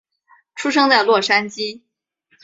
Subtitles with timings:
[0.55, 1.81] 出生在洛杉矶。